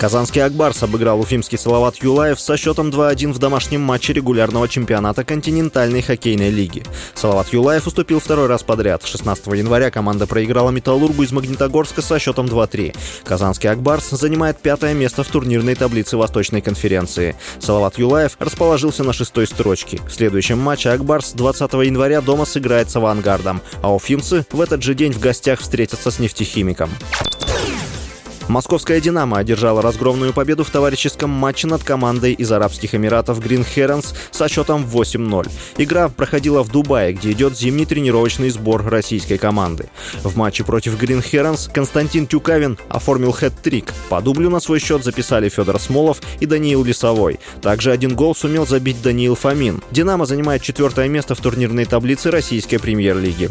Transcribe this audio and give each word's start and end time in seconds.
Казанский 0.00 0.42
Акбарс 0.42 0.82
обыграл 0.82 1.20
уфимский 1.20 1.58
Салават 1.58 1.96
Юлаев 1.96 2.40
со 2.40 2.56
счетом 2.56 2.88
2-1 2.88 3.34
в 3.34 3.38
домашнем 3.38 3.82
матче 3.82 4.14
регулярного 4.14 4.66
чемпионата 4.66 5.24
континентальной 5.24 6.00
хоккейной 6.00 6.48
лиги. 6.48 6.82
Салават 7.14 7.52
Юлаев 7.52 7.86
уступил 7.86 8.18
второй 8.18 8.46
раз 8.46 8.62
подряд. 8.62 9.04
16 9.04 9.48
января 9.48 9.90
команда 9.90 10.26
проиграла 10.26 10.70
Металлургу 10.70 11.22
из 11.22 11.32
Магнитогорска 11.32 12.00
со 12.00 12.18
счетом 12.18 12.46
2-3. 12.46 12.96
Казанский 13.24 13.68
Акбарс 13.68 14.08
занимает 14.08 14.56
пятое 14.58 14.94
место 14.94 15.22
в 15.22 15.28
турнирной 15.28 15.74
таблице 15.74 16.16
Восточной 16.16 16.62
конференции. 16.62 17.36
Салават 17.58 17.98
Юлаев 17.98 18.36
расположился 18.38 19.04
на 19.04 19.12
шестой 19.12 19.46
строчке. 19.46 20.00
В 20.08 20.14
следующем 20.14 20.58
матче 20.58 20.88
Акбарс 20.88 21.32
20 21.34 21.70
января 21.74 22.22
дома 22.22 22.46
сыграет 22.46 22.88
с 22.88 22.96
Авангардом, 22.96 23.60
а 23.82 23.94
уфимцы 23.94 24.46
в 24.50 24.62
этот 24.62 24.82
же 24.82 24.94
день 24.94 25.12
в 25.12 25.20
гостях 25.20 25.60
встретятся 25.60 26.10
с 26.10 26.18
нефтехимиком. 26.18 26.88
Московская 28.50 29.00
«Динамо» 29.00 29.38
одержала 29.38 29.80
разгромную 29.80 30.32
победу 30.32 30.64
в 30.64 30.70
товарищеском 30.70 31.30
матче 31.30 31.68
над 31.68 31.84
командой 31.84 32.32
из 32.32 32.50
Арабских 32.50 32.96
Эмиратов 32.96 33.38
Green 33.38 33.64
Herons 33.64 34.12
со 34.32 34.48
счетом 34.48 34.84
8-0. 34.84 35.48
Игра 35.78 36.08
проходила 36.08 36.64
в 36.64 36.68
Дубае, 36.68 37.12
где 37.12 37.30
идет 37.30 37.56
зимний 37.56 37.86
тренировочный 37.86 38.50
сбор 38.50 38.84
российской 38.84 39.38
команды. 39.38 39.88
В 40.24 40.36
матче 40.36 40.64
против 40.64 41.00
Green 41.00 41.22
Herons 41.22 41.70
Константин 41.72 42.26
Тюкавин 42.26 42.76
оформил 42.88 43.30
хэт-трик. 43.30 43.94
По 44.08 44.20
дублю 44.20 44.50
на 44.50 44.58
свой 44.58 44.80
счет 44.80 45.04
записали 45.04 45.48
Федор 45.48 45.78
Смолов 45.78 46.20
и 46.40 46.46
Даниил 46.46 46.82
Лисовой. 46.82 47.38
Также 47.62 47.92
один 47.92 48.16
гол 48.16 48.34
сумел 48.34 48.66
забить 48.66 49.00
Даниил 49.00 49.36
Фомин. 49.36 49.80
«Динамо» 49.92 50.26
занимает 50.26 50.62
четвертое 50.62 51.06
место 51.06 51.36
в 51.36 51.40
турнирной 51.40 51.84
таблице 51.84 52.32
российской 52.32 52.78
премьер-лиги. 52.78 53.50